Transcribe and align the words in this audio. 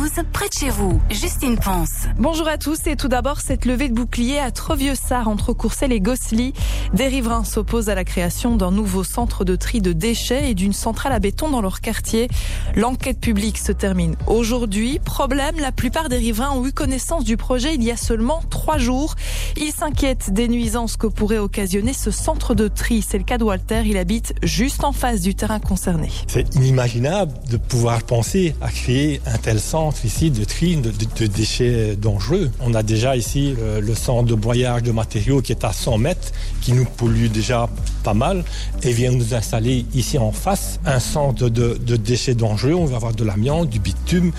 news 0.00 0.08
près 0.32 0.48
de 0.48 0.54
chez 0.54 0.70
vous. 0.70 1.00
Justine 1.10 1.58
Ponce. 1.58 2.06
Bonjour 2.16 2.48
à 2.48 2.56
tous 2.56 2.86
et 2.86 2.96
tout 2.96 3.08
d'abord 3.08 3.40
cette 3.40 3.66
levée 3.66 3.88
de 3.88 3.94
bouclier 3.94 4.38
à 4.38 4.50
Trevieux-Sart 4.50 5.28
entre 5.28 5.52
Courcelles 5.52 5.92
et 5.92 6.00
Gossely. 6.00 6.54
Des 6.94 7.06
riverains 7.06 7.44
s'opposent 7.44 7.90
à 7.90 7.94
la 7.94 8.04
création 8.04 8.56
d'un 8.56 8.70
nouveau 8.70 9.04
centre 9.04 9.44
de 9.44 9.56
tri 9.56 9.80
de 9.80 9.92
déchets 9.92 10.50
et 10.50 10.54
d'une 10.54 10.72
centrale 10.72 11.12
à 11.12 11.18
béton 11.18 11.50
dans 11.50 11.60
leur 11.60 11.80
quartier. 11.80 12.28
L'enquête 12.74 13.20
publique 13.20 13.58
se 13.58 13.72
termine 13.72 14.16
aujourd'hui. 14.26 15.00
Problème, 15.04 15.56
la 15.58 15.72
plupart 15.72 16.08
des 16.08 16.16
riverains 16.16 16.52
ont 16.52 16.66
eu 16.66 16.72
connaissance 16.72 17.24
du 17.24 17.36
projet 17.36 17.74
il 17.74 17.82
y 17.82 17.90
a 17.90 17.96
seulement 17.96 18.42
trois 18.48 18.78
jours. 18.78 19.16
Ils 19.56 19.72
s'inquiètent 19.72 20.32
des 20.32 20.48
nuisances 20.48 20.96
que 20.96 21.06
pourrait 21.06 21.38
occasionner 21.38 21.92
ce 21.92 22.10
centre 22.10 22.54
de 22.54 22.68
tri. 22.68 23.04
C'est 23.06 23.18
le 23.18 23.24
cas 23.24 23.38
de 23.38 23.44
Walter, 23.44 23.82
il 23.84 23.96
habite 23.96 24.34
juste 24.42 24.84
en 24.84 24.92
face 24.92 25.20
du 25.20 25.34
terrain 25.34 25.60
concerné. 25.60 26.08
C'est 26.26 26.54
inimaginable 26.54 27.32
de 27.50 27.56
pouvoir 27.56 28.02
penser 28.02 28.54
à 28.60 28.70
créer 28.70 29.20
un 29.26 29.38
tel 29.38 29.60
centre 29.60 30.04
ici 30.04 30.30
de 30.30 30.44
tri 30.44 30.76
de, 30.76 31.26
déchets 31.26 31.96
dangereux. 31.96 32.50
On 32.60 32.74
a 32.74 32.82
déjà 32.82 33.16
ici 33.16 33.54
le, 33.56 33.80
le, 33.80 33.94
centre 33.94 34.28
de 34.28 34.34
broyage 34.34 34.82
de 34.82 34.92
matériaux 34.92 35.42
qui 35.42 35.52
est 35.52 35.64
à 35.64 35.72
100 35.72 35.98
mètres, 35.98 36.32
qui 36.60 36.72
nous 36.72 36.84
pollue 36.84 37.26
déjà 37.26 37.68
pas 38.02 38.14
mal, 38.14 38.44
et 38.82 38.92
vient 38.92 39.12
nous 39.12 39.34
installer 39.34 39.86
ici 39.94 40.18
en 40.18 40.32
face 40.32 40.80
un 40.84 41.00
centre 41.00 41.48
de, 41.48 41.96
déchets 41.96 42.34
dangereux. 42.34 42.74
On 42.74 42.86
va 42.86 42.96
avoir 42.96 43.14
de 43.14 43.24
l'amiante, 43.24 43.68
du 43.68 43.78
bitume, 43.78 44.32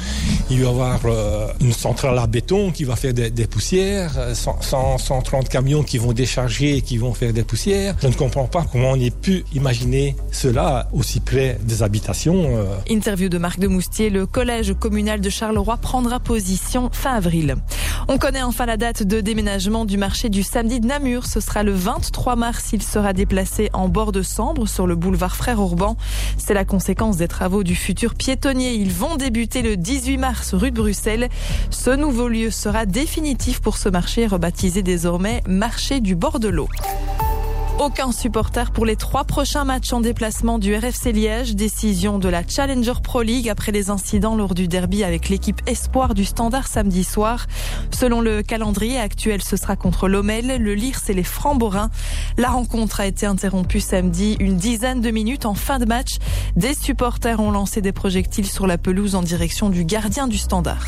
il 0.50 0.62
va 0.62 0.66
y 0.66 0.70
avoir 0.70 1.00
euh, 1.06 1.48
une 1.60 1.74
centrale 1.74 2.18
à 2.18 2.28
béton 2.28 2.72
qui 2.72 2.84
va 2.84 2.96
faire 2.96 3.14
des, 3.14 3.48
poussières, 3.48 4.12
100, 4.34 4.62
100, 4.62 4.98
130 5.02 5.50
camions 5.50 5.84
qui 5.84 5.98
vont 5.98 6.14
décharger 6.14 6.82
qui 6.82 6.98
vont 6.98 7.14
faire 7.14 7.34
des 7.34 7.44
poussières. 7.44 7.96
Je 8.02 8.08
ne 8.08 8.14
comprends 8.14 8.46
pas 8.46 8.66
comment 8.72 8.92
on 8.92 8.96
ait 8.96 9.12
pu 9.12 9.44
imaginer 9.54 10.16
cela 10.32 10.88
aussi 10.94 11.20
près 11.20 11.58
des 11.64 11.84
habitations. 11.84 12.58
Euh. 12.58 12.76
Interview 12.90 13.30
de 13.30 13.38
Marc 13.38 13.60
de 13.60 13.68
Moustier, 13.68 14.10
le 14.10 14.26
collège 14.26 14.74
communal 14.80 15.20
de 15.20 15.30
Charleroi 15.30 15.78
prendra 15.78 16.20
position 16.20 16.90
fin 16.92 17.16
avril. 17.16 17.56
On 18.08 18.18
connaît 18.18 18.42
enfin 18.42 18.66
la 18.66 18.78
date 18.78 19.04
de 19.04 19.22
déménagement 19.22 19.86
du 19.86 19.98
marché 19.98 20.30
du 20.30 20.44
samedi 20.44 20.80
de 20.80 20.88
Namur. 20.88 21.26
Ce 21.26 21.40
sera 21.40 21.64
le 21.64 21.72
23 21.72 22.36
mars. 22.36 22.70
Il 22.74 22.82
sera 22.82 23.14
déplacé 23.14 23.70
en 23.74 23.88
bord 23.90 24.12
de 24.12 24.22
Sambre 24.22 24.68
sur 24.68 24.88
le 24.88 24.96
boulevard 24.96 25.36
Frère 25.36 25.60
Urban. 25.60 25.96
C'est 26.38 26.54
la 26.54 26.66
conséquence 26.66 27.18
des 27.18 27.28
travaux 27.28 27.64
du 27.64 27.76
futur 27.76 28.16
piétonnier. 28.16 28.74
Ils 28.74 28.92
vont 28.92 29.16
débuter 29.16 29.62
le 29.62 29.78
18 29.78 30.18
mars 30.18 30.54
rue 30.54 30.72
de 30.72 30.76
Bruxelles. 30.76 31.30
Ce 31.70 31.92
nouveau 31.92 32.28
lieu 32.28 32.52
sera 32.52 32.86
définitif 32.86 33.62
pour 33.62 33.78
ce 33.78 33.90
marché 33.90 34.28
rebaptisé 34.28 34.82
désormais 34.82 35.42
marché 35.48 36.00
du 36.00 36.16
bord 36.16 36.40
de 36.40 36.50
l'eau. 36.50 36.68
Aucun 37.80 38.12
supporter 38.12 38.72
pour 38.72 38.86
les 38.86 38.96
trois 38.96 39.24
prochains 39.24 39.64
matchs 39.64 39.92
en 39.92 40.02
déplacement 40.02 40.60
du 40.60 40.76
RFC 40.76 41.12
Liège. 41.12 41.56
Décision 41.56 42.20
de 42.20 42.30
la 42.30 42.48
Challenger 42.48 42.94
Pro 43.04 43.24
League 43.24 43.50
après 43.50 43.72
les 43.72 43.90
incidents 43.90 44.36
lors 44.36 44.54
du 44.54 44.68
derby 44.68 45.04
avec 45.04 45.30
l'équipe 45.30 45.62
Espoir 45.66 46.14
du 46.14 46.26
Standard 46.26 46.68
samedi 46.68 47.04
soir. 47.04 47.48
Selon 47.92 48.22
le 48.22 48.44
calendrier 48.44 49.00
actuel, 49.00 49.42
ce 49.42 49.58
sera 49.58 49.76
contre 49.76 50.08
l'Omel, 50.08 50.62
le 50.62 50.76
Lire 50.76 51.00
et 51.08 51.14
les 51.14 51.24
Framborins. 51.24 51.90
La 52.38 52.50
rencontre 52.50 53.00
a 53.00 53.08
été 53.08 53.26
interrompue 53.26 53.80
samedi 53.80 54.38
une 54.40 54.58
dizaine 54.58 55.02
de 55.02 55.10
minutes 55.10 55.46
en 55.46 55.56
fin 55.56 55.80
de 55.80 55.86
match. 55.86 56.18
Des 56.56 56.76
supporters 56.76 57.40
ont 57.40 57.52
lancé 57.52 57.82
des 57.82 57.94
projectiles 57.94 58.48
sur 58.48 58.68
la 58.68 58.78
pelouse 58.78 59.16
en 59.16 59.24
direction 59.24 59.70
du 59.70 59.86
gardien 59.86 60.28
du 60.28 60.38
Standard. 60.38 60.86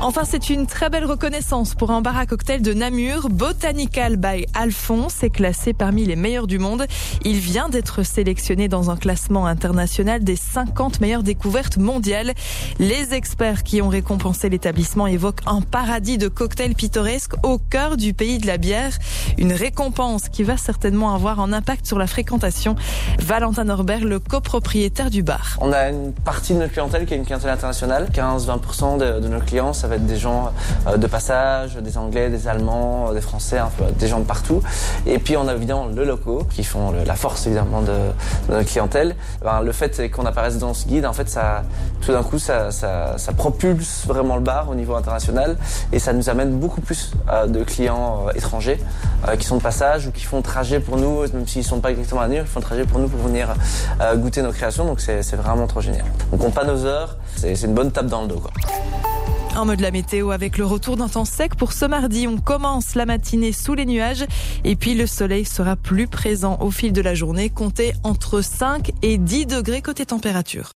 Enfin, 0.00 0.22
c'est 0.24 0.50
une 0.50 0.66
très 0.66 0.90
belle 0.90 1.06
reconnaissance 1.06 1.74
pour 1.74 1.90
un 1.90 2.02
bar 2.02 2.18
à 2.18 2.26
cocktail 2.26 2.60
de 2.60 2.74
Namur. 2.74 3.30
Botanical 3.30 4.16
by 4.16 4.44
Alphonse 4.52 5.22
est 5.22 5.30
classé 5.30 5.72
parmi 5.72 6.04
les 6.04 6.14
meilleurs 6.14 6.46
du 6.46 6.58
monde. 6.58 6.84
Il 7.24 7.38
vient 7.38 7.70
d'être 7.70 8.02
sélectionné 8.02 8.68
dans 8.68 8.90
un 8.90 8.96
classement 8.96 9.46
international 9.46 10.22
des 10.22 10.36
50 10.36 11.00
meilleures 11.00 11.22
découvertes 11.22 11.78
mondiales. 11.78 12.34
Les 12.78 13.14
experts 13.14 13.62
qui 13.62 13.80
ont 13.80 13.88
récompensé 13.88 14.50
l'établissement 14.50 15.06
évoquent 15.06 15.40
un 15.46 15.62
paradis 15.62 16.18
de 16.18 16.28
cocktails 16.28 16.74
pittoresques 16.74 17.34
au 17.42 17.58
cœur 17.58 17.96
du 17.96 18.12
pays 18.12 18.38
de 18.38 18.46
la 18.46 18.58
bière. 18.58 18.92
Une 19.38 19.54
récompense 19.54 20.28
qui 20.28 20.42
va 20.42 20.58
certainement 20.58 21.14
avoir 21.14 21.40
un 21.40 21.52
impact 21.52 21.86
sur 21.86 21.98
la 21.98 22.06
fréquentation. 22.06 22.76
Valentin 23.20 23.64
Norbert, 23.64 24.04
le 24.04 24.18
copropriétaire 24.18 25.08
du 25.08 25.22
bar. 25.22 25.56
On 25.62 25.72
a 25.72 25.88
une 25.88 26.12
partie 26.12 26.52
de 26.52 26.58
notre 26.58 26.72
clientèle 26.72 27.06
qui 27.06 27.14
est 27.14 27.16
une 27.16 27.24
clientèle 27.24 27.50
internationale. 27.50 28.10
15-20% 28.12 28.98
de, 28.98 29.20
de 29.20 29.28
nos 29.28 29.40
clients, 29.40 29.72
ça 29.72 29.88
va 29.88 29.93
des 29.98 30.16
gens 30.16 30.52
euh, 30.86 30.96
de 30.96 31.06
passage, 31.06 31.76
des 31.76 31.98
Anglais, 31.98 32.30
des 32.30 32.48
Allemands, 32.48 33.12
des 33.12 33.20
Français, 33.20 33.58
peu, 33.76 33.84
des 33.98 34.08
gens 34.08 34.20
de 34.20 34.24
partout. 34.24 34.62
Et 35.06 35.18
puis 35.18 35.36
on 35.36 35.48
a 35.48 35.54
évidemment 35.54 35.86
le 35.86 36.04
locaux 36.04 36.46
qui 36.50 36.64
font 36.64 36.92
la 37.04 37.14
force 37.14 37.46
évidemment 37.46 37.82
de, 37.82 37.92
notre 38.48 38.68
clientèle. 38.68 39.16
Ben, 39.42 39.60
le 39.62 39.72
fait 39.72 40.10
qu'on 40.10 40.26
apparaisse 40.26 40.58
dans 40.58 40.74
ce 40.74 40.86
guide, 40.86 41.06
en 41.06 41.12
fait, 41.12 41.38
tout 42.00 42.12
d'un 42.12 42.22
coup, 42.22 42.38
ça, 42.38 42.70
propulse 43.36 44.06
vraiment 44.06 44.36
le 44.36 44.42
bar 44.42 44.70
au 44.70 44.74
niveau 44.74 44.94
international 44.94 45.56
et 45.92 45.98
ça 45.98 46.12
nous 46.12 46.28
amène 46.30 46.58
beaucoup 46.58 46.80
plus 46.80 47.12
euh, 47.30 47.46
de 47.46 47.64
clients 47.64 48.26
euh, 48.28 48.32
étrangers 48.34 48.78
euh, 49.28 49.36
qui 49.36 49.46
sont 49.46 49.56
de 49.56 49.62
passage 49.62 50.06
ou 50.06 50.12
qui 50.12 50.24
font 50.24 50.42
trajet 50.42 50.80
pour 50.80 50.96
nous, 50.96 51.22
même 51.32 51.46
s'ils 51.46 51.64
sont 51.64 51.80
pas 51.80 51.90
exactement 51.90 52.20
à 52.20 52.28
New 52.28 52.34
York, 52.34 52.46
ils 52.48 52.52
font 52.52 52.60
trajet 52.60 52.84
pour 52.84 52.98
nous 52.98 53.08
pour 53.08 53.20
venir 53.26 53.54
euh, 54.00 54.16
goûter 54.16 54.42
nos 54.42 54.52
créations. 54.52 54.84
Donc 54.84 55.00
c'est 55.00 55.36
vraiment 55.36 55.66
trop 55.66 55.80
génial. 55.80 56.04
On 56.32 56.36
compte 56.36 56.54
pas 56.54 56.64
nos 56.64 56.84
heures, 56.84 57.16
c'est 57.36 57.60
une 57.62 57.74
bonne 57.74 57.90
tape 57.90 58.06
dans 58.06 58.22
le 58.22 58.28
dos. 58.28 58.42
Un 59.56 59.66
mot 59.66 59.76
de 59.76 59.82
la 59.82 59.92
météo 59.92 60.32
avec 60.32 60.58
le 60.58 60.66
retour 60.66 60.96
d'un 60.96 61.08
temps 61.08 61.24
sec 61.24 61.54
pour 61.54 61.72
ce 61.72 61.84
mardi. 61.84 62.26
On 62.26 62.38
commence 62.38 62.96
la 62.96 63.06
matinée 63.06 63.52
sous 63.52 63.74
les 63.74 63.86
nuages 63.86 64.26
et 64.64 64.74
puis 64.74 64.94
le 64.94 65.06
soleil 65.06 65.44
sera 65.44 65.76
plus 65.76 66.08
présent 66.08 66.58
au 66.60 66.72
fil 66.72 66.92
de 66.92 67.00
la 67.00 67.14
journée. 67.14 67.50
Comptez 67.50 67.92
entre 68.02 68.40
5 68.40 68.90
et 69.02 69.16
10 69.16 69.46
degrés 69.46 69.80
côté 69.80 70.06
température. 70.06 70.72